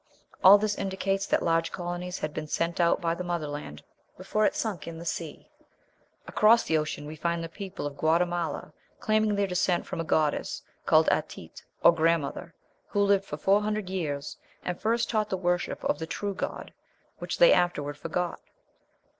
All 0.43 0.57
this 0.57 0.73
indicates 0.79 1.27
that 1.27 1.43
large 1.43 1.71
colonies 1.71 2.17
had 2.17 2.33
been 2.33 2.47
sent 2.47 2.79
out 2.79 2.99
by 3.01 3.13
the 3.13 3.23
mother 3.23 3.45
land 3.45 3.83
before 4.17 4.45
it 4.47 4.55
sunk 4.55 4.87
in 4.87 4.97
the 4.97 5.05
sea. 5.05 5.47
Across 6.27 6.63
the 6.63 6.75
ocean 6.75 7.05
we 7.05 7.15
find 7.15 7.43
the 7.43 7.47
people 7.49 7.85
of 7.85 7.97
Guatemala 7.99 8.73
claiming 8.99 9.35
their 9.35 9.45
descent 9.45 9.85
from 9.85 9.99
a 10.01 10.03
goddess 10.03 10.63
called 10.87 11.07
At 11.09 11.29
tit, 11.29 11.61
or 11.83 11.93
grandmother, 11.93 12.55
who 12.87 13.01
lived 13.01 13.25
for 13.25 13.37
four 13.37 13.61
hundred 13.61 13.91
years, 13.91 14.37
and 14.65 14.81
first 14.81 15.07
taught 15.07 15.29
the 15.29 15.37
worship 15.37 15.83
of 15.83 15.99
the 15.99 16.07
true 16.07 16.33
God, 16.33 16.73
which 17.19 17.37
they 17.37 17.53
afterward 17.53 17.95
forgot. 17.95 18.41